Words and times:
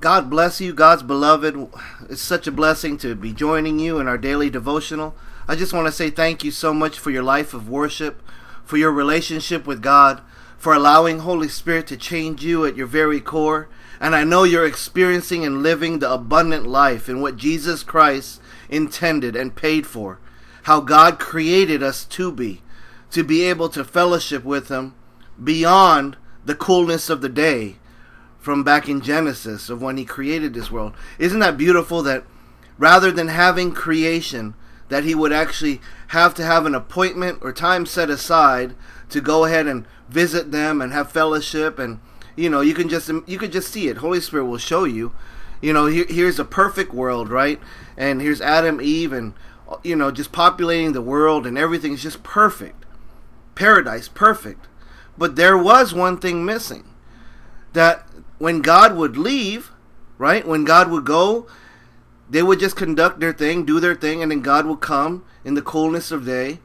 God 0.00 0.30
bless 0.30 0.62
you, 0.62 0.72
God's 0.72 1.02
beloved. 1.02 1.68
It's 2.08 2.22
such 2.22 2.46
a 2.46 2.52
blessing 2.52 2.96
to 2.98 3.14
be 3.14 3.34
joining 3.34 3.78
you 3.78 3.98
in 3.98 4.08
our 4.08 4.16
daily 4.16 4.48
devotional. 4.48 5.14
I 5.46 5.56
just 5.56 5.74
want 5.74 5.88
to 5.88 5.92
say 5.92 6.08
thank 6.08 6.42
you 6.42 6.50
so 6.50 6.72
much 6.72 6.98
for 6.98 7.10
your 7.10 7.22
life 7.22 7.52
of 7.52 7.68
worship, 7.68 8.22
for 8.64 8.78
your 8.78 8.92
relationship 8.92 9.66
with 9.66 9.82
God, 9.82 10.22
for 10.56 10.72
allowing 10.72 11.18
Holy 11.18 11.48
Spirit 11.48 11.86
to 11.88 11.98
change 11.98 12.42
you 12.42 12.64
at 12.64 12.76
your 12.76 12.86
very 12.86 13.20
core. 13.20 13.68
And 14.00 14.16
I 14.16 14.24
know 14.24 14.44
you're 14.44 14.64
experiencing 14.64 15.44
and 15.44 15.62
living 15.62 15.98
the 15.98 16.10
abundant 16.10 16.66
life 16.66 17.06
in 17.06 17.20
what 17.20 17.36
Jesus 17.36 17.82
Christ 17.82 18.40
intended 18.70 19.36
and 19.36 19.54
paid 19.54 19.86
for. 19.86 20.18
How 20.62 20.80
God 20.80 21.18
created 21.18 21.82
us 21.82 22.06
to 22.06 22.32
be, 22.32 22.62
to 23.10 23.22
be 23.22 23.42
able 23.42 23.68
to 23.68 23.84
fellowship 23.84 24.44
with 24.44 24.68
Him 24.68 24.94
beyond 25.42 26.16
the 26.42 26.54
coolness 26.54 27.10
of 27.10 27.20
the 27.20 27.28
day 27.28 27.76
from 28.40 28.64
back 28.64 28.88
in 28.88 29.00
Genesis 29.00 29.68
of 29.68 29.82
when 29.82 29.96
he 29.96 30.04
created 30.04 30.54
this 30.54 30.70
world. 30.70 30.94
Isn't 31.18 31.40
that 31.40 31.58
beautiful 31.58 32.02
that 32.02 32.24
rather 32.78 33.12
than 33.12 33.28
having 33.28 33.72
creation, 33.72 34.54
that 34.88 35.04
he 35.04 35.14
would 35.14 35.32
actually 35.32 35.80
have 36.08 36.34
to 36.34 36.44
have 36.44 36.66
an 36.66 36.74
appointment 36.74 37.38
or 37.42 37.52
time 37.52 37.86
set 37.86 38.10
aside 38.10 38.74
to 39.08 39.20
go 39.20 39.44
ahead 39.44 39.66
and 39.66 39.86
visit 40.08 40.50
them 40.50 40.80
and 40.80 40.92
have 40.92 41.12
fellowship 41.12 41.78
and 41.78 42.00
you 42.36 42.50
know 42.50 42.60
you 42.60 42.74
can 42.74 42.88
just 42.88 43.10
you 43.26 43.38
can 43.38 43.50
just 43.50 43.72
see 43.72 43.88
it. 43.88 43.98
Holy 43.98 44.20
spirit 44.20 44.46
will 44.46 44.58
show 44.58 44.84
you. 44.84 45.12
You 45.60 45.72
know 45.72 45.86
here, 45.86 46.06
here's 46.08 46.38
a 46.38 46.44
perfect 46.44 46.92
world 46.92 47.28
right? 47.28 47.60
And 47.96 48.20
here's 48.20 48.40
adam 48.40 48.80
eve 48.80 49.12
and 49.12 49.34
you 49.84 49.94
know 49.94 50.10
just 50.10 50.32
populating 50.32 50.92
the 50.92 51.02
world 51.02 51.46
and 51.46 51.56
everything's 51.56 52.02
just 52.02 52.22
perfect. 52.22 52.84
Paradise 53.54 54.08
perfect. 54.08 54.66
But 55.16 55.36
there 55.36 55.56
was 55.56 55.94
one 55.94 56.18
thing 56.18 56.44
missing 56.44 56.84
that 57.74 58.08
when 58.40 58.62
God 58.62 58.96
would 58.96 59.18
leave, 59.18 59.70
right? 60.16 60.46
When 60.46 60.64
God 60.64 60.90
would 60.90 61.04
go, 61.04 61.46
they 62.28 62.42
would 62.42 62.58
just 62.58 62.74
conduct 62.74 63.20
their 63.20 63.34
thing, 63.34 63.66
do 63.66 63.78
their 63.78 63.94
thing, 63.94 64.22
and 64.22 64.32
then 64.32 64.40
God 64.40 64.64
would 64.64 64.80
come 64.80 65.26
in 65.44 65.52
the 65.52 65.62
coolness 65.62 66.10
of 66.10 66.24
day, 66.24 66.58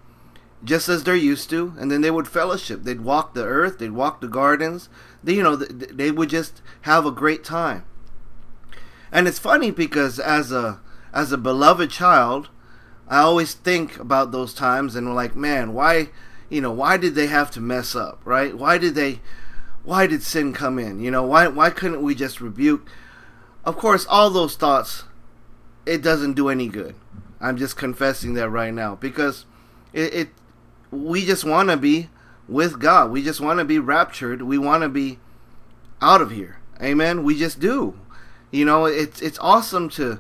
just 0.64 0.88
as 0.88 1.04
they're 1.04 1.18
used 1.18 1.50
to, 1.50 1.74
and 1.78 1.92
then 1.92 2.00
they 2.00 2.10
would 2.10 2.30
fellowship. 2.30 2.84
They'd 2.84 3.02
walk 3.02 3.34
the 3.34 3.44
earth, 3.44 3.78
they'd 3.78 3.92
walk 3.92 4.22
the 4.22 4.30
gardens. 4.30 4.88
They, 5.22 5.34
you 5.34 5.44
know, 5.44 5.58
they 5.58 6.12
would 6.12 6.30
just 6.30 6.62
have 6.84 7.06
a 7.06 7.12
great 7.12 7.44
time. 7.44 7.84
And 9.12 9.28
it's 9.28 9.40
funny 9.40 9.70
because 9.70 10.18
as 10.18 10.54
a 10.54 10.80
as 11.14 11.34
a 11.34 11.38
beloved 11.38 11.92
child, 11.92 12.50
I 13.10 13.20
always 13.20 13.54
think 13.54 14.00
about 14.00 14.32
those 14.32 14.54
times 14.54 14.96
and 14.96 15.14
like, 15.14 15.36
man, 15.36 15.74
why, 15.74 16.10
you 16.50 16.62
know, 16.62 16.72
why 16.72 16.96
did 16.96 17.16
they 17.16 17.28
have 17.28 17.52
to 17.52 17.62
mess 17.62 17.96
up, 17.96 18.22
right? 18.24 18.58
Why 18.58 18.78
did 18.78 18.96
they 18.96 19.20
why 19.86 20.08
did 20.08 20.24
sin 20.24 20.52
come 20.52 20.80
in? 20.80 21.00
You 21.00 21.12
know, 21.12 21.24
why 21.24 21.48
why 21.48 21.70
couldn't 21.70 22.02
we 22.02 22.16
just 22.16 22.42
rebuke? 22.42 22.90
Of 23.64 23.78
course, 23.78 24.06
all 24.08 24.30
those 24.30 24.56
thoughts, 24.56 25.04
it 25.86 26.02
doesn't 26.02 26.34
do 26.34 26.50
any 26.50 26.68
good. 26.68 26.96
I'm 27.40 27.58
just 27.58 27.78
confessing 27.78 28.34
that 28.34 28.50
right 28.50 28.74
now 28.74 28.96
because 28.96 29.46
it, 29.94 30.14
it 30.14 30.30
we 30.92 31.26
just 31.26 31.46
want 31.46 31.70
to 31.70 31.78
be 31.78 32.10
with 32.48 32.80
God. 32.80 33.12
We 33.12 33.24
just 33.24 33.42
want 33.42 33.60
to 33.60 33.66
be 33.66 33.80
raptured. 33.80 34.42
We 34.42 34.58
want 34.58 34.84
to 34.84 34.90
be 34.90 35.20
out 36.02 36.22
of 36.22 36.32
here. 36.32 36.60
Amen. 36.82 37.24
We 37.24 37.38
just 37.38 37.60
do. 37.60 38.00
You 38.52 38.66
know, 38.66 38.86
it's 38.86 39.22
it's 39.22 39.40
awesome 39.40 39.90
to, 39.90 40.20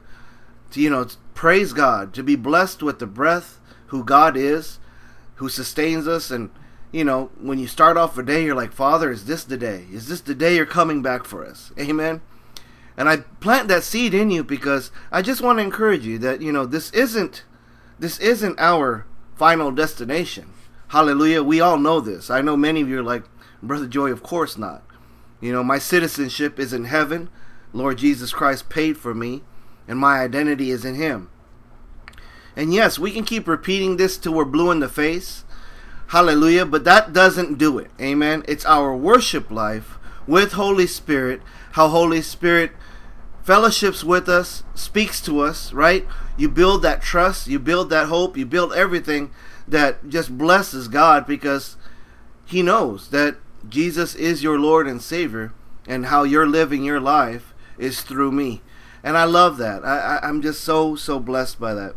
to 0.71 0.81
you 0.81 0.89
know 0.89 1.07
praise 1.33 1.73
God, 1.73 2.13
to 2.13 2.23
be 2.23 2.35
blessed 2.35 2.83
with 2.83 2.99
the 2.99 3.07
breath 3.07 3.59
who 3.87 4.03
God 4.03 4.35
is, 4.35 4.79
who 5.35 5.49
sustains 5.49 6.07
us 6.07 6.31
and 6.31 6.49
you 6.95 7.03
know, 7.03 7.29
when 7.41 7.59
you 7.59 7.67
start 7.67 7.97
off 7.97 8.17
a 8.17 8.23
day, 8.23 8.45
you're 8.45 8.55
like, 8.55 8.71
Father, 8.71 9.11
is 9.11 9.25
this 9.25 9.43
the 9.43 9.57
day? 9.57 9.85
Is 9.91 10.07
this 10.07 10.21
the 10.21 10.33
day 10.33 10.55
you're 10.55 10.65
coming 10.65 11.01
back 11.01 11.25
for 11.25 11.45
us? 11.45 11.73
Amen. 11.77 12.21
And 12.95 13.09
I 13.09 13.17
plant 13.17 13.67
that 13.67 13.83
seed 13.83 14.13
in 14.13 14.31
you 14.31 14.45
because 14.45 14.91
I 15.11 15.21
just 15.21 15.41
want 15.41 15.59
to 15.59 15.63
encourage 15.63 16.05
you 16.05 16.17
that, 16.19 16.41
you 16.41 16.53
know, 16.53 16.65
this 16.65 16.91
isn't 16.91 17.43
this 17.99 18.17
isn't 18.19 18.57
our 18.61 19.05
final 19.35 19.71
destination. 19.71 20.53
Hallelujah. 20.87 21.43
We 21.43 21.59
all 21.59 21.77
know 21.77 21.99
this. 21.99 22.29
I 22.29 22.39
know 22.39 22.55
many 22.55 22.79
of 22.79 22.87
you 22.87 22.99
are 22.99 23.03
like, 23.03 23.25
Brother 23.61 23.87
Joy, 23.87 24.09
of 24.11 24.23
course 24.23 24.57
not. 24.57 24.81
You 25.41 25.51
know, 25.51 25.65
my 25.65 25.79
citizenship 25.79 26.57
is 26.59 26.71
in 26.71 26.85
heaven. 26.85 27.27
Lord 27.73 27.97
Jesus 27.97 28.31
Christ 28.31 28.69
paid 28.69 28.97
for 28.97 29.13
me, 29.13 29.43
and 29.85 29.99
my 29.99 30.21
identity 30.21 30.71
is 30.71 30.85
in 30.85 30.95
Him. 30.95 31.29
And 32.55 32.73
yes, 32.73 32.97
we 32.97 33.11
can 33.11 33.25
keep 33.25 33.49
repeating 33.49 33.97
this 33.97 34.15
till 34.15 34.33
we're 34.33 34.45
blue 34.45 34.71
in 34.71 34.79
the 34.79 34.87
face. 34.87 35.43
Hallelujah. 36.07 36.65
But 36.65 36.83
that 36.83 37.13
doesn't 37.13 37.57
do 37.57 37.77
it. 37.79 37.91
Amen. 37.99 38.43
It's 38.47 38.65
our 38.65 38.95
worship 38.95 39.49
life 39.49 39.97
with 40.27 40.53
Holy 40.53 40.87
Spirit, 40.87 41.41
how 41.73 41.87
Holy 41.87 42.21
Spirit 42.21 42.71
fellowships 43.43 44.03
with 44.03 44.27
us, 44.27 44.63
speaks 44.73 45.21
to 45.21 45.39
us, 45.39 45.71
right? 45.71 46.07
You 46.35 46.49
build 46.49 46.81
that 46.81 47.03
trust, 47.03 47.47
you 47.47 47.59
build 47.59 47.91
that 47.91 48.07
hope, 48.07 48.35
you 48.35 48.45
build 48.45 48.73
everything 48.73 49.29
that 49.67 50.09
just 50.09 50.35
blesses 50.35 50.87
God 50.87 51.27
because 51.27 51.77
He 52.45 52.63
knows 52.63 53.09
that 53.09 53.37
Jesus 53.69 54.15
is 54.15 54.43
your 54.43 54.59
Lord 54.59 54.87
and 54.87 55.01
Savior, 55.01 55.53
and 55.87 56.07
how 56.07 56.23
you're 56.23 56.47
living 56.47 56.83
your 56.83 56.99
life 56.99 57.53
is 57.77 58.01
through 58.01 58.31
me. 58.31 58.61
And 59.03 59.17
I 59.17 59.25
love 59.25 59.57
that. 59.57 59.85
I, 59.85 60.17
I, 60.17 60.29
am 60.29 60.41
just 60.41 60.61
so, 60.61 60.95
so 60.95 61.19
blessed 61.19 61.59
by 61.59 61.75
that. 61.75 61.93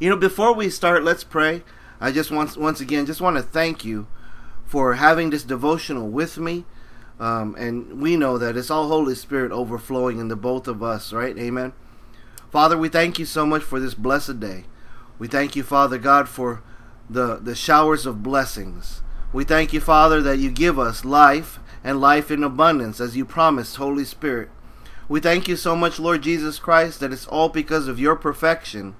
You 0.00 0.10
know, 0.10 0.16
before 0.16 0.52
we 0.52 0.68
start, 0.68 1.04
let's 1.04 1.22
pray. 1.22 1.62
I 2.00 2.12
just 2.12 2.30
once 2.30 2.56
once 2.56 2.80
again 2.80 3.06
just 3.06 3.20
want 3.20 3.36
to 3.36 3.42
thank 3.42 3.84
you 3.84 4.06
for 4.64 4.94
having 4.94 5.30
this 5.30 5.42
devotional 5.42 6.08
with 6.08 6.38
me. 6.38 6.64
Um, 7.18 7.54
and 7.56 8.00
we 8.00 8.16
know 8.16 8.38
that 8.38 8.56
it's 8.56 8.70
all 8.70 8.88
Holy 8.88 9.14
Spirit 9.14 9.52
overflowing 9.52 10.18
in 10.18 10.28
the 10.28 10.36
both 10.36 10.66
of 10.66 10.82
us, 10.82 11.12
right? 11.12 11.36
Amen. 11.36 11.74
Father, 12.50 12.78
we 12.78 12.88
thank 12.88 13.18
you 13.18 13.26
so 13.26 13.44
much 13.44 13.62
for 13.62 13.78
this 13.78 13.94
blessed 13.94 14.40
day. 14.40 14.64
We 15.18 15.28
thank 15.28 15.54
you, 15.54 15.62
Father 15.62 15.98
God, 15.98 16.28
for 16.28 16.62
the, 17.10 17.36
the 17.36 17.54
showers 17.54 18.06
of 18.06 18.22
blessings. 18.22 19.02
We 19.32 19.44
thank 19.44 19.72
you, 19.74 19.80
Father, 19.80 20.22
that 20.22 20.38
you 20.38 20.50
give 20.50 20.78
us 20.78 21.04
life 21.04 21.58
and 21.84 22.00
life 22.00 22.30
in 22.30 22.42
abundance 22.42 23.00
as 23.00 23.16
you 23.16 23.24
promised, 23.26 23.76
Holy 23.76 24.04
Spirit. 24.04 24.48
We 25.08 25.20
thank 25.20 25.46
you 25.46 25.56
so 25.56 25.76
much, 25.76 25.98
Lord 25.98 26.22
Jesus 26.22 26.58
Christ, 26.58 27.00
that 27.00 27.12
it's 27.12 27.26
all 27.26 27.48
because 27.48 27.86
of 27.86 28.00
your 28.00 28.16
perfection 28.16 28.94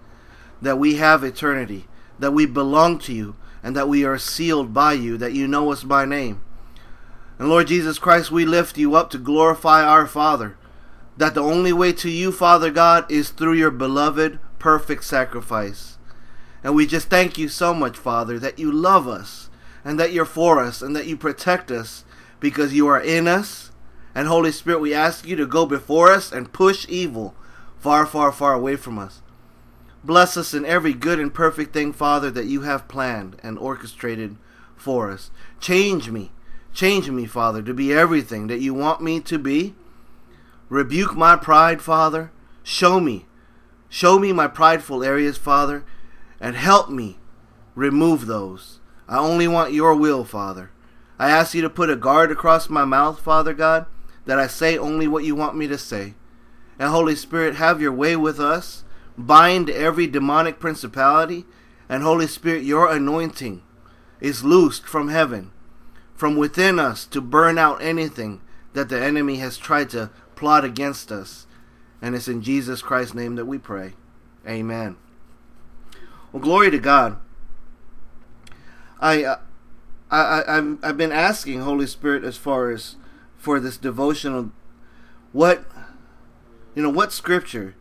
that 0.60 0.78
we 0.78 0.96
have 0.96 1.24
eternity 1.24 1.86
that 2.20 2.32
we 2.32 2.46
belong 2.46 2.98
to 3.00 3.12
you 3.12 3.34
and 3.62 3.74
that 3.74 3.88
we 3.88 4.04
are 4.04 4.18
sealed 4.18 4.72
by 4.72 4.92
you, 4.92 5.16
that 5.16 5.32
you 5.32 5.48
know 5.48 5.72
us 5.72 5.82
by 5.82 6.04
name. 6.04 6.40
And 7.38 7.48
Lord 7.48 7.66
Jesus 7.66 7.98
Christ, 7.98 8.30
we 8.30 8.44
lift 8.44 8.78
you 8.78 8.94
up 8.94 9.10
to 9.10 9.18
glorify 9.18 9.82
our 9.82 10.06
Father, 10.06 10.56
that 11.16 11.34
the 11.34 11.42
only 11.42 11.72
way 11.72 11.92
to 11.94 12.10
you, 12.10 12.32
Father 12.32 12.70
God, 12.70 13.10
is 13.10 13.30
through 13.30 13.54
your 13.54 13.70
beloved, 13.70 14.38
perfect 14.58 15.04
sacrifice. 15.04 15.98
And 16.62 16.74
we 16.74 16.86
just 16.86 17.08
thank 17.08 17.38
you 17.38 17.48
so 17.48 17.72
much, 17.72 17.96
Father, 17.96 18.38
that 18.38 18.58
you 18.58 18.70
love 18.70 19.08
us 19.08 19.48
and 19.84 19.98
that 19.98 20.12
you're 20.12 20.26
for 20.26 20.62
us 20.62 20.82
and 20.82 20.94
that 20.94 21.06
you 21.06 21.16
protect 21.16 21.70
us 21.70 22.04
because 22.38 22.74
you 22.74 22.86
are 22.86 23.00
in 23.00 23.26
us. 23.26 23.72
And 24.14 24.28
Holy 24.28 24.52
Spirit, 24.52 24.80
we 24.80 24.92
ask 24.92 25.26
you 25.26 25.36
to 25.36 25.46
go 25.46 25.64
before 25.64 26.12
us 26.12 26.32
and 26.32 26.52
push 26.52 26.86
evil 26.88 27.34
far, 27.78 28.04
far, 28.04 28.32
far 28.32 28.52
away 28.52 28.76
from 28.76 28.98
us. 28.98 29.22
Bless 30.02 30.36
us 30.36 30.54
in 30.54 30.64
every 30.64 30.94
good 30.94 31.18
and 31.20 31.32
perfect 31.32 31.72
thing, 31.72 31.92
Father, 31.92 32.30
that 32.30 32.46
you 32.46 32.62
have 32.62 32.88
planned 32.88 33.36
and 33.42 33.58
orchestrated 33.58 34.36
for 34.76 35.10
us. 35.10 35.30
Change 35.60 36.10
me. 36.10 36.32
Change 36.72 37.10
me, 37.10 37.26
Father, 37.26 37.62
to 37.62 37.74
be 37.74 37.92
everything 37.92 38.46
that 38.46 38.60
you 38.60 38.72
want 38.72 39.02
me 39.02 39.20
to 39.20 39.38
be. 39.38 39.74
Rebuke 40.68 41.16
my 41.16 41.36
pride, 41.36 41.82
Father. 41.82 42.30
Show 42.62 43.00
me. 43.00 43.26
Show 43.88 44.18
me 44.18 44.32
my 44.32 44.46
prideful 44.46 45.02
areas, 45.02 45.36
Father, 45.36 45.84
and 46.40 46.56
help 46.56 46.88
me 46.88 47.18
remove 47.74 48.26
those. 48.26 48.78
I 49.08 49.18
only 49.18 49.48
want 49.48 49.72
your 49.72 49.94
will, 49.94 50.24
Father. 50.24 50.70
I 51.18 51.28
ask 51.30 51.54
you 51.54 51.60
to 51.62 51.68
put 51.68 51.90
a 51.90 51.96
guard 51.96 52.30
across 52.30 52.70
my 52.70 52.84
mouth, 52.84 53.20
Father 53.20 53.52
God, 53.52 53.86
that 54.24 54.38
I 54.38 54.46
say 54.46 54.78
only 54.78 55.08
what 55.08 55.24
you 55.24 55.34
want 55.34 55.56
me 55.56 55.66
to 55.66 55.76
say. 55.76 56.14
And 56.78 56.88
Holy 56.88 57.16
Spirit, 57.16 57.56
have 57.56 57.82
your 57.82 57.92
way 57.92 58.16
with 58.16 58.40
us 58.40 58.84
bind 59.16 59.70
every 59.70 60.06
demonic 60.06 60.58
principality, 60.58 61.44
and 61.88 62.02
Holy 62.02 62.26
Spirit, 62.26 62.62
your 62.62 62.90
anointing 62.90 63.62
is 64.20 64.44
loosed 64.44 64.86
from 64.86 65.08
heaven, 65.08 65.50
from 66.14 66.36
within 66.36 66.78
us 66.78 67.04
to 67.06 67.20
burn 67.20 67.58
out 67.58 67.82
anything 67.82 68.40
that 68.74 68.88
the 68.88 69.02
enemy 69.02 69.36
has 69.36 69.58
tried 69.58 69.90
to 69.90 70.10
plot 70.36 70.64
against 70.64 71.10
us. 71.10 71.46
And 72.00 72.14
it's 72.14 72.28
in 72.28 72.42
Jesus 72.42 72.82
Christ's 72.82 73.14
name 73.14 73.34
that 73.36 73.46
we 73.46 73.58
pray. 73.58 73.94
Amen. 74.46 74.96
Well, 76.32 76.42
glory 76.42 76.70
to 76.70 76.78
God. 76.78 77.18
I, 79.00 79.24
uh, 79.24 79.36
I, 80.10 80.20
I, 80.20 80.58
I've, 80.58 80.84
I've 80.84 80.96
been 80.96 81.12
asking 81.12 81.60
Holy 81.60 81.86
Spirit 81.86 82.24
as 82.24 82.36
far 82.36 82.70
as 82.70 82.96
for 83.36 83.58
this 83.58 83.76
devotional, 83.76 84.52
what, 85.32 85.64
you 86.74 86.82
know, 86.82 86.90
what 86.90 87.12
scripture 87.12 87.74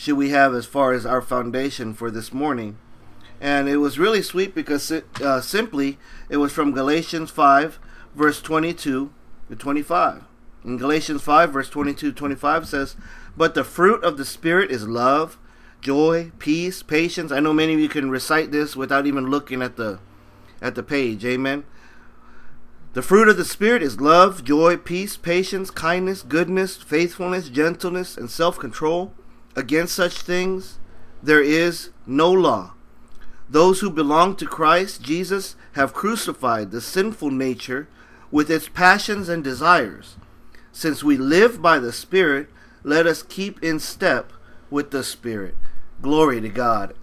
should 0.00 0.16
we 0.16 0.30
have 0.30 0.54
as 0.54 0.64
far 0.64 0.94
as 0.94 1.04
our 1.04 1.20
foundation 1.20 1.92
for 1.92 2.10
this 2.10 2.32
morning. 2.32 2.78
And 3.38 3.68
it 3.68 3.76
was 3.76 3.98
really 3.98 4.22
sweet 4.22 4.54
because 4.54 4.90
uh, 4.90 5.42
simply 5.42 5.98
it 6.30 6.38
was 6.38 6.52
from 6.52 6.72
Galatians 6.72 7.30
5, 7.30 7.78
verse 8.14 8.40
22 8.40 9.12
to 9.50 9.56
25. 9.56 10.24
In 10.64 10.78
Galatians 10.78 11.20
5, 11.20 11.52
verse 11.52 11.68
22 11.68 12.12
25 12.12 12.66
says, 12.66 12.96
But 13.36 13.52
the 13.52 13.62
fruit 13.62 14.02
of 14.02 14.16
the 14.16 14.24
Spirit 14.24 14.70
is 14.70 14.88
love, 14.88 15.36
joy, 15.82 16.32
peace, 16.38 16.82
patience. 16.82 17.30
I 17.30 17.40
know 17.40 17.52
many 17.52 17.74
of 17.74 17.80
you 17.80 17.90
can 17.90 18.10
recite 18.10 18.50
this 18.50 18.74
without 18.74 19.06
even 19.06 19.26
looking 19.26 19.60
at 19.60 19.76
the 19.76 19.98
at 20.62 20.76
the 20.76 20.82
page. 20.82 21.26
Amen. 21.26 21.64
The 22.94 23.02
fruit 23.02 23.28
of 23.28 23.36
the 23.36 23.44
Spirit 23.44 23.82
is 23.82 24.00
love, 24.00 24.44
joy, 24.44 24.78
peace, 24.78 25.18
patience, 25.18 25.70
kindness, 25.70 26.22
goodness, 26.22 26.78
faithfulness, 26.78 27.50
gentleness, 27.50 28.16
and 28.16 28.30
self 28.30 28.58
control. 28.58 29.12
Against 29.56 29.94
such 29.94 30.18
things 30.18 30.78
there 31.22 31.42
is 31.42 31.90
no 32.06 32.30
law. 32.30 32.74
Those 33.48 33.80
who 33.80 33.90
belong 33.90 34.36
to 34.36 34.46
Christ 34.46 35.02
Jesus 35.02 35.56
have 35.72 35.92
crucified 35.92 36.70
the 36.70 36.80
sinful 36.80 37.30
nature 37.30 37.88
with 38.30 38.50
its 38.50 38.68
passions 38.68 39.28
and 39.28 39.42
desires. 39.42 40.16
Since 40.72 41.02
we 41.02 41.16
live 41.16 41.60
by 41.60 41.78
the 41.78 41.92
Spirit, 41.92 42.48
let 42.84 43.06
us 43.06 43.22
keep 43.22 43.62
in 43.62 43.80
step 43.80 44.32
with 44.70 44.92
the 44.92 45.02
Spirit. 45.02 45.56
Glory 46.00 46.40
to 46.40 46.48
God. 46.48 46.94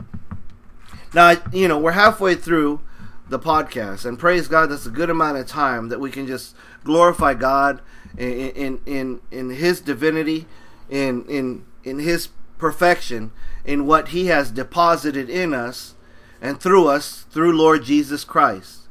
Now, 1.13 1.35
you 1.51 1.67
know, 1.67 1.77
we're 1.77 1.91
halfway 1.91 2.35
through 2.35 2.81
the 3.29 3.39
podcast, 3.39 4.05
and 4.05 4.17
praise 4.17 4.47
God, 4.47 4.67
that's 4.67 4.85
a 4.85 4.91
good 4.91 5.09
amount 5.09 5.37
of 5.37 5.47
time 5.47 5.89
that 5.89 5.99
we 5.99 6.11
can 6.11 6.25
just 6.25 6.55
glorify 6.85 7.33
God 7.33 7.81
in 8.17 8.49
in 8.51 8.81
in, 8.85 9.21
in 9.31 9.49
His 9.49 9.81
divinity, 9.81 10.47
in 10.89 11.25
in 11.25 11.65
in 11.83 11.99
His 11.99 12.29
perfection, 12.57 13.31
in 13.65 13.85
what 13.85 14.09
He 14.09 14.27
has 14.27 14.51
deposited 14.51 15.29
in 15.29 15.53
us 15.53 15.95
and 16.41 16.59
through 16.59 16.87
us 16.87 17.25
through 17.29 17.57
Lord 17.57 17.83
Jesus 17.83 18.23
Christ. 18.23 18.87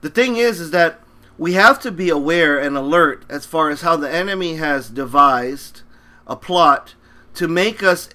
The 0.00 0.10
thing 0.10 0.36
is, 0.36 0.60
is 0.60 0.70
that 0.70 1.00
we 1.38 1.54
have 1.54 1.80
to 1.80 1.90
be 1.90 2.10
aware 2.10 2.58
and 2.58 2.76
alert 2.76 3.24
as 3.28 3.46
far 3.46 3.70
as 3.70 3.80
how 3.80 3.96
the 3.96 4.10
enemy 4.10 4.56
has 4.56 4.90
devised 4.90 5.82
a 6.26 6.36
plot 6.36 6.94
to 7.34 7.48
make 7.48 7.82
us 7.82 8.10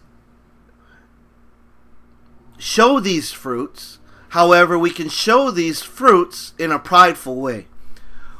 show 2.57 2.99
these 2.99 3.31
fruits. 3.31 3.99
However, 4.29 4.77
we 4.77 4.89
can 4.89 5.09
show 5.09 5.49
these 5.49 5.81
fruits 5.81 6.53
in 6.59 6.71
a 6.71 6.79
prideful 6.79 7.35
way. 7.35 7.67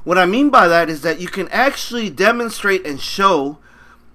What 0.04 0.18
I 0.18 0.26
mean 0.26 0.50
by 0.50 0.68
that 0.68 0.90
is 0.90 1.02
that 1.02 1.20
you 1.20 1.28
can 1.28 1.48
actually 1.50 2.10
demonstrate 2.10 2.86
and 2.86 3.02
show 3.02 3.58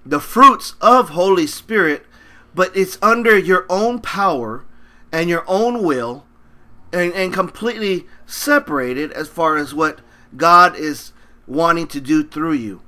the 0.05 0.19
fruits 0.19 0.75
of 0.79 1.09
Holy 1.09 1.45
Spirit, 1.45 2.05
but 2.53 2.75
it's 2.75 2.97
under 3.01 3.37
your 3.37 3.65
own 3.69 3.99
power 3.99 4.65
and 5.11 5.29
your 5.29 5.43
own 5.47 5.83
will 5.83 6.25
and, 6.93 7.13
and 7.13 7.33
completely 7.33 8.05
separated 8.25 9.11
as 9.11 9.27
far 9.27 9.57
as 9.57 9.73
what 9.73 10.01
God 10.35 10.75
is 10.75 11.13
wanting 11.47 11.87
to 11.87 12.01
do 12.01 12.23
through 12.23 12.53
you. 12.53 12.81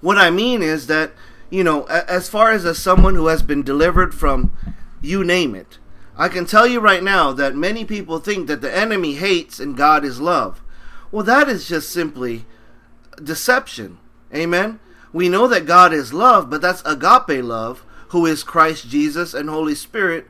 What 0.00 0.18
I 0.18 0.30
mean 0.30 0.62
is 0.62 0.86
that, 0.86 1.12
you 1.50 1.64
know, 1.64 1.84
as 1.84 2.28
far 2.28 2.52
as, 2.52 2.64
as 2.64 2.78
someone 2.78 3.14
who 3.14 3.26
has 3.28 3.42
been 3.42 3.62
delivered 3.62 4.14
from 4.14 4.56
you 5.00 5.24
name 5.24 5.54
it, 5.54 5.78
I 6.16 6.28
can 6.28 6.46
tell 6.46 6.66
you 6.66 6.80
right 6.80 7.02
now 7.02 7.32
that 7.32 7.54
many 7.54 7.84
people 7.84 8.18
think 8.18 8.46
that 8.46 8.62
the 8.62 8.74
enemy 8.74 9.14
hates 9.14 9.60
and 9.60 9.76
God 9.76 10.04
is 10.04 10.20
love. 10.20 10.62
Well, 11.12 11.24
that 11.24 11.48
is 11.48 11.68
just 11.68 11.90
simply 11.90 12.46
deception. 13.22 13.98
Amen. 14.34 14.80
We 15.12 15.28
know 15.28 15.46
that 15.46 15.66
God 15.66 15.92
is 15.92 16.12
love, 16.12 16.50
but 16.50 16.60
that's 16.60 16.82
agape 16.84 17.42
love, 17.44 17.84
who 18.08 18.26
is 18.26 18.42
Christ 18.42 18.88
Jesus 18.88 19.34
and 19.34 19.48
Holy 19.48 19.74
Spirit. 19.74 20.28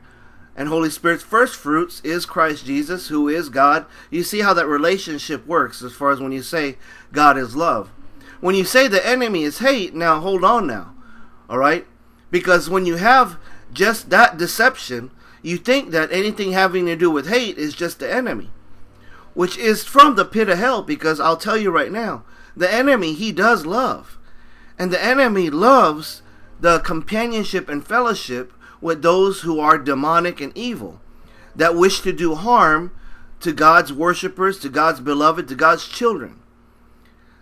And 0.55 0.69
Holy 0.69 0.89
Spirit's 0.89 1.23
first 1.23 1.55
fruits 1.55 2.01
is 2.03 2.25
Christ 2.25 2.65
Jesus, 2.65 3.09
who 3.09 3.27
is 3.27 3.49
God. 3.49 3.85
You 4.09 4.23
see 4.23 4.39
how 4.39 4.53
that 4.55 4.67
relationship 4.67 5.45
works 5.45 5.83
as 5.83 5.93
far 5.93 6.11
as 6.11 6.19
when 6.19 6.31
you 6.31 6.41
say 6.41 6.77
God 7.11 7.37
is 7.37 7.55
love. 7.55 7.91
When 8.41 8.55
you 8.55 8.65
say 8.65 8.87
the 8.87 9.05
enemy 9.05 9.43
is 9.43 9.59
hate, 9.59 9.93
now 9.93 10.19
hold 10.19 10.43
on 10.43 10.65
now. 10.65 10.95
All 11.49 11.57
right? 11.57 11.85
Because 12.31 12.69
when 12.69 12.85
you 12.85 12.95
have 12.95 13.37
just 13.71 14.09
that 14.09 14.37
deception, 14.37 15.11
you 15.41 15.57
think 15.57 15.91
that 15.91 16.11
anything 16.11 16.51
having 16.51 16.87
to 16.87 16.95
do 16.95 17.11
with 17.11 17.29
hate 17.29 17.57
is 17.57 17.73
just 17.73 17.99
the 17.99 18.11
enemy, 18.11 18.49
which 19.33 19.57
is 19.57 19.83
from 19.83 20.15
the 20.15 20.25
pit 20.25 20.49
of 20.49 20.57
hell. 20.57 20.81
Because 20.81 21.19
I'll 21.19 21.37
tell 21.37 21.57
you 21.57 21.71
right 21.71 21.91
now, 21.91 22.23
the 22.55 22.71
enemy, 22.71 23.13
he 23.13 23.31
does 23.31 23.65
love. 23.65 24.17
And 24.79 24.91
the 24.91 25.03
enemy 25.03 25.49
loves 25.49 26.21
the 26.59 26.79
companionship 26.79 27.69
and 27.69 27.85
fellowship 27.85 28.53
with 28.81 29.01
those 29.01 29.41
who 29.41 29.59
are 29.59 29.77
demonic 29.77 30.39
and 30.41 30.55
evil, 30.55 31.01
that 31.55 31.75
wish 31.75 32.01
to 32.01 32.13
do 32.13 32.35
harm 32.35 32.91
to 33.39 33.51
God's 33.51 33.93
worshippers, 33.93 34.59
to 34.59 34.69
God's 34.69 34.99
beloved, 34.99 35.47
to 35.47 35.55
God's 35.55 35.87
children. 35.87 36.39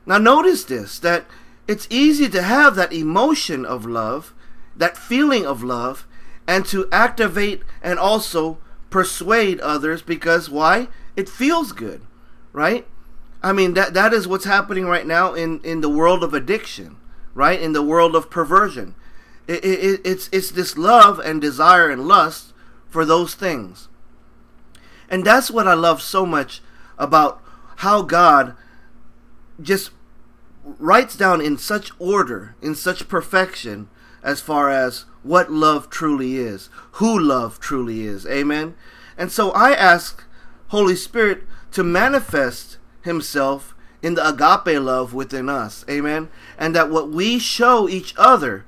Now, 0.06 0.18
notice 0.18 0.64
this 0.64 1.00
that 1.00 1.26
it's 1.68 1.88
easy 1.90 2.30
to 2.30 2.42
have 2.42 2.76
that 2.76 2.94
emotion 2.94 3.66
of 3.66 3.86
love, 3.86 4.34
that 4.76 4.98
feeling 4.98 5.46
of 5.46 5.64
love, 5.64 6.06
and 6.48 6.66
to 6.68 6.88
activate 6.92 7.64
and 7.82 7.98
also 7.98 8.60
persuade 8.90 9.60
others 9.62 10.02
because 10.02 10.50
why? 10.50 10.88
It 11.16 11.28
feels 11.28 11.72
good, 11.72 12.02
right? 12.54 12.86
I 13.42 13.52
mean 13.52 13.74
that 13.74 13.94
that 13.94 14.14
is 14.14 14.28
what's 14.28 14.46
happening 14.46 14.86
right 14.86 15.06
now 15.06 15.34
in 15.34 15.60
in 15.64 15.82
the 15.82 15.90
world 15.90 16.24
of 16.24 16.34
addiction, 16.34 16.98
right? 17.34 17.60
In 17.60 17.74
the 17.74 17.84
world 17.84 18.16
of 18.16 18.30
perversion. 18.30 18.96
It, 19.48 19.64
it, 19.64 20.02
it's 20.04 20.30
it's 20.32 20.52
this 20.52 20.78
love 20.78 21.20
and 21.20 21.40
desire 21.40 21.90
and 21.90 22.08
lust 22.08 22.54
for 22.90 23.06
those 23.06 23.36
things. 23.36 23.90
And 25.10 25.24
that's 25.24 25.52
what 25.52 25.68
I 25.68 25.74
love 25.74 26.02
so 26.02 26.26
much 26.26 26.62
about 26.98 27.42
how 27.78 28.02
God 28.02 28.56
just 29.62 29.92
writes 30.64 31.16
down 31.16 31.42
in 31.42 31.58
such 31.58 31.92
order, 32.00 32.56
in 32.62 32.74
such 32.74 33.08
perfection, 33.08 33.88
as 34.24 34.42
far 34.42 34.72
as 34.72 35.06
what 35.22 35.52
love 35.52 35.90
truly 35.90 36.38
is, 36.38 36.70
who 36.94 37.20
love 37.20 37.60
truly 37.60 38.06
is. 38.06 38.26
Amen. 38.26 38.76
And 39.18 39.32
so 39.32 39.52
I 39.52 39.74
ask 39.74 40.24
Holy 40.70 40.96
Spirit 40.96 41.44
to 41.72 41.84
manifest 41.84 42.78
himself 43.02 43.76
in 44.02 44.16
the 44.16 44.28
agape 44.28 44.80
love 44.82 45.14
within 45.14 45.50
us. 45.50 45.86
Amen. 45.90 46.30
And 46.58 46.76
that 46.76 46.90
what 46.90 47.10
we 47.10 47.40
show 47.40 47.88
each 47.88 48.14
other 48.18 48.66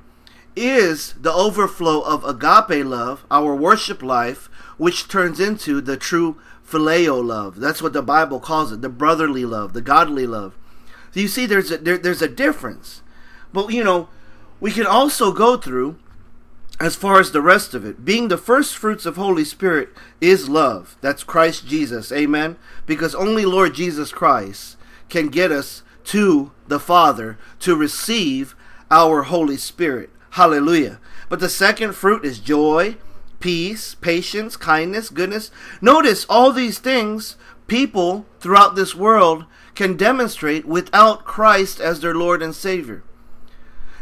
is 0.57 1.13
the 1.13 1.31
overflow 1.31 2.01
of 2.01 2.23
agape 2.23 2.85
love, 2.85 3.25
our 3.29 3.55
worship 3.55 4.01
life, 4.01 4.49
which 4.77 5.07
turns 5.07 5.39
into 5.39 5.79
the 5.81 5.97
true 5.97 6.37
phileo 6.67 7.23
love. 7.23 7.59
That's 7.59 7.81
what 7.81 7.93
the 7.93 8.01
Bible 8.01 8.39
calls 8.39 8.71
it, 8.71 8.81
the 8.81 8.89
brotherly 8.89 9.45
love, 9.45 9.73
the 9.73 9.81
godly 9.81 10.27
love. 10.27 10.55
So 11.11 11.21
you 11.21 11.27
see, 11.27 11.45
there's 11.45 11.71
a, 11.71 11.77
there, 11.77 11.97
there's 11.97 12.21
a 12.21 12.27
difference. 12.27 13.01
But, 13.53 13.71
you 13.71 13.83
know, 13.83 14.09
we 14.59 14.71
can 14.71 14.85
also 14.85 15.31
go 15.31 15.57
through 15.57 15.97
as 16.79 16.95
far 16.95 17.19
as 17.19 17.31
the 17.31 17.41
rest 17.41 17.73
of 17.73 17.85
it. 17.85 18.05
Being 18.05 18.27
the 18.27 18.37
first 18.37 18.75
fruits 18.77 19.05
of 19.05 19.15
Holy 19.15 19.45
Spirit 19.45 19.89
is 20.21 20.49
love. 20.49 20.97
That's 21.01 21.23
Christ 21.23 21.67
Jesus. 21.67 22.11
Amen. 22.11 22.57
Because 22.85 23.15
only 23.15 23.45
Lord 23.45 23.73
Jesus 23.73 24.11
Christ 24.11 24.77
can 25.09 25.29
get 25.29 25.51
us 25.51 25.83
to 26.05 26.51
the 26.67 26.79
Father 26.79 27.37
to 27.59 27.75
receive 27.75 28.55
our 28.91 29.23
Holy 29.23 29.57
Spirit. 29.57 30.09
Hallelujah. 30.37 30.99
But 31.29 31.39
the 31.39 31.49
second 31.49 31.95
fruit 31.95 32.23
is 32.23 32.37
joy, 32.37 32.97
peace, 33.39 33.95
patience, 33.95 34.55
kindness, 34.55 35.09
goodness. 35.09 35.49
Notice 35.81 36.27
all 36.29 36.51
these 36.51 36.77
things 36.77 37.37
people 37.65 38.27
throughout 38.39 38.75
this 38.75 38.93
world 38.93 39.45
can 39.73 39.97
demonstrate 39.97 40.63
without 40.63 41.25
Christ 41.25 41.79
as 41.79 42.01
their 42.01 42.13
Lord 42.13 42.43
and 42.43 42.53
Savior. 42.53 43.01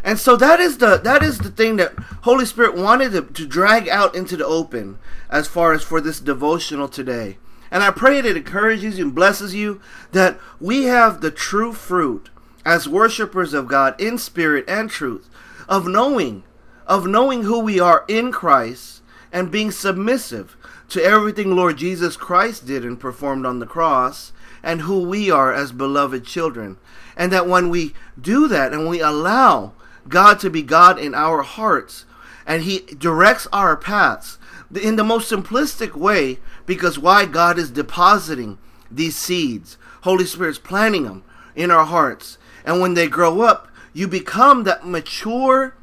And 0.04 0.20
so 0.20 0.36
that 0.36 0.60
is 0.60 0.80
the 0.80 0.98
that 0.98 1.24
is 1.24 1.38
the 1.38 1.50
thing 1.50 1.78
that 1.78 1.98
Holy 2.24 2.46
Spirit 2.46 2.76
wanted 2.76 3.14
to, 3.14 3.22
to 3.22 3.48
drag 3.48 3.88
out 3.88 4.14
into 4.14 4.36
the 4.36 4.46
open 4.46 5.00
as 5.30 5.48
far 5.48 5.72
as 5.72 5.84
for 5.84 6.02
this 6.02 6.20
devotional 6.20 6.90
today. 6.90 7.38
And 7.72 7.82
I 7.82 7.92
pray 7.92 8.20
that 8.20 8.32
it 8.32 8.36
encourages 8.36 8.98
you 8.98 9.06
and 9.06 9.16
blesses 9.16 9.56
you 9.56 9.80
that 10.12 10.38
we 10.60 10.84
have 10.84 11.22
the 11.22 11.32
true 11.32 11.72
fruit 11.72 12.30
as 12.66 12.90
worshipers 12.90 13.54
of 13.54 13.70
God 13.70 13.96
in 14.02 14.18
spirit 14.18 14.66
and 14.68 14.90
truth 14.90 15.30
of 15.68 15.88
knowing 15.88 16.44
of 16.88 17.08
knowing 17.08 17.44
who 17.44 17.60
we 17.60 17.80
are 17.80 18.06
in 18.08 18.32
Christ 18.32 19.02
and 19.32 19.52
being 19.52 19.72
submissive 19.72 20.56
to 20.90 21.04
everything 21.04 21.56
Lord 21.56 21.78
Jesus 21.78 22.16
Christ 22.16 22.68
did 22.68 22.86
and 22.86 23.00
performed 23.00 23.46
on 23.46 23.60
the 23.60 23.66
cross 23.66 24.32
and 24.64 24.82
who 24.82 25.02
we 25.02 25.32
are 25.32 25.54
as 25.54 25.72
beloved 25.72 26.26
children. 26.26 26.78
And 27.18 27.32
that 27.32 27.48
when 27.48 27.70
we 27.70 27.94
do 28.20 28.48
that 28.48 28.72
and 28.74 28.88
we 28.88 29.02
allow 29.02 29.74
God 30.08 30.40
to 30.42 30.50
be 30.50 30.62
God 30.62 31.00
in 31.00 31.16
our 31.16 31.42
hearts, 31.42 32.06
and 32.46 32.64
He 32.64 32.80
directs 32.80 33.48
our 33.52 33.76
paths 33.76 34.38
in 34.80 34.96
the 34.96 35.04
most 35.04 35.32
simplistic 35.32 35.96
way 35.96 36.40
because 36.66 37.00
why 37.00 37.26
God 37.26 37.58
is 37.58 37.72
depositing 37.72 38.58
these 38.92 39.16
seeds. 39.16 39.78
Holy 40.02 40.26
Spirit's 40.26 40.60
planting 40.60 41.04
them 41.04 41.24
in 41.56 41.72
our 41.72 41.86
hearts. 41.86 42.38
And 42.64 42.80
when 42.80 42.94
they 42.94 43.08
grow 43.08 43.42
up, 43.42 43.68
you 43.96 44.10
become 44.10 44.66
that 44.66 44.86
mature, 44.86 45.74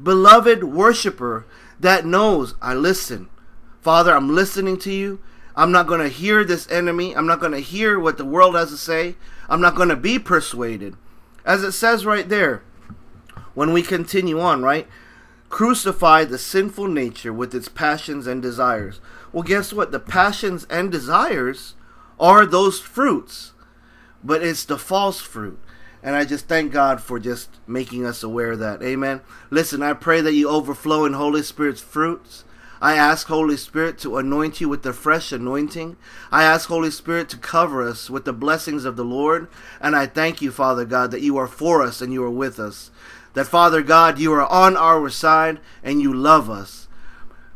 beloved 0.00 0.62
worshiper 0.62 1.44
that 1.80 2.06
knows, 2.06 2.54
I 2.62 2.74
listen. 2.74 3.28
Father, 3.80 4.14
I'm 4.14 4.32
listening 4.32 4.78
to 4.78 4.92
you. 4.92 5.20
I'm 5.56 5.72
not 5.72 5.88
going 5.88 6.00
to 6.00 6.08
hear 6.08 6.44
this 6.44 6.70
enemy. 6.70 7.16
I'm 7.16 7.26
not 7.26 7.40
going 7.40 7.52
to 7.52 7.58
hear 7.58 7.98
what 7.98 8.18
the 8.18 8.24
world 8.24 8.54
has 8.54 8.70
to 8.70 8.76
say. 8.76 9.16
I'm 9.48 9.60
not 9.60 9.74
going 9.74 9.88
to 9.88 9.96
be 9.96 10.18
persuaded. 10.18 10.96
As 11.44 11.64
it 11.64 11.72
says 11.72 12.06
right 12.06 12.28
there, 12.28 12.62
when 13.54 13.72
we 13.72 13.82
continue 13.82 14.38
on, 14.38 14.62
right? 14.62 14.86
Crucify 15.48 16.24
the 16.24 16.38
sinful 16.38 16.86
nature 16.86 17.32
with 17.32 17.52
its 17.52 17.68
passions 17.68 18.28
and 18.28 18.40
desires. 18.40 19.00
Well, 19.32 19.42
guess 19.42 19.72
what? 19.72 19.90
The 19.90 20.00
passions 20.00 20.68
and 20.70 20.92
desires 20.92 21.74
are 22.20 22.46
those 22.46 22.78
fruits, 22.78 23.54
but 24.22 24.40
it's 24.40 24.64
the 24.64 24.78
false 24.78 25.20
fruit. 25.20 25.58
And 26.06 26.14
I 26.14 26.24
just 26.24 26.46
thank 26.46 26.70
God 26.70 27.00
for 27.00 27.18
just 27.18 27.50
making 27.66 28.06
us 28.06 28.22
aware 28.22 28.52
of 28.52 28.60
that. 28.60 28.80
Amen. 28.80 29.22
Listen, 29.50 29.82
I 29.82 29.92
pray 29.92 30.20
that 30.20 30.34
you 30.34 30.48
overflow 30.48 31.04
in 31.04 31.14
Holy 31.14 31.42
Spirit's 31.42 31.80
fruits. 31.80 32.44
I 32.80 32.94
ask 32.94 33.26
Holy 33.26 33.56
Spirit 33.56 33.98
to 33.98 34.16
anoint 34.16 34.60
you 34.60 34.68
with 34.68 34.84
the 34.84 34.92
fresh 34.92 35.32
anointing. 35.32 35.96
I 36.30 36.44
ask 36.44 36.68
Holy 36.68 36.92
Spirit 36.92 37.28
to 37.30 37.36
cover 37.36 37.82
us 37.82 38.08
with 38.08 38.24
the 38.24 38.32
blessings 38.32 38.84
of 38.84 38.94
the 38.94 39.04
Lord. 39.04 39.48
And 39.80 39.96
I 39.96 40.06
thank 40.06 40.40
you, 40.40 40.52
Father 40.52 40.84
God, 40.84 41.10
that 41.10 41.22
you 41.22 41.36
are 41.38 41.48
for 41.48 41.82
us 41.82 42.00
and 42.00 42.12
you 42.12 42.22
are 42.22 42.30
with 42.30 42.60
us. 42.60 42.92
That, 43.34 43.48
Father 43.48 43.82
God, 43.82 44.20
you 44.20 44.32
are 44.32 44.46
on 44.46 44.76
our 44.76 45.10
side 45.10 45.58
and 45.82 46.00
you 46.00 46.14
love 46.14 46.48
us. 46.48 46.86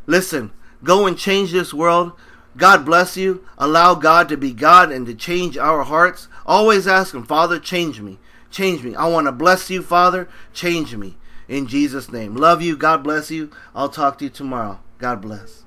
Listen, 0.05 0.51
go 0.83 1.07
and 1.07 1.17
change 1.17 1.53
this 1.53 1.73
world. 1.73 2.11
God 2.57 2.85
bless 2.85 3.15
you. 3.15 3.47
Allow 3.57 3.95
God 3.95 4.27
to 4.27 4.35
be 4.35 4.51
God 4.51 4.91
and 4.91 5.05
to 5.05 5.15
change 5.15 5.57
our 5.57 5.83
hearts. 5.83 6.27
Always 6.45 6.85
ask 6.85 7.13
Him, 7.13 7.23
Father, 7.23 7.57
change 7.57 8.01
me. 8.01 8.19
Change 8.51 8.83
me. 8.83 8.95
I 8.95 9.07
want 9.07 9.27
to 9.27 9.31
bless 9.31 9.69
you, 9.69 9.81
Father. 9.81 10.27
Change 10.53 10.95
me. 10.95 11.17
In 11.47 11.67
Jesus' 11.67 12.11
name. 12.11 12.35
Love 12.35 12.61
you. 12.61 12.77
God 12.77 13.03
bless 13.03 13.31
you. 13.31 13.49
I'll 13.73 13.89
talk 13.89 14.17
to 14.19 14.25
you 14.25 14.29
tomorrow. 14.29 14.79
God 14.99 15.21
bless. 15.21 15.63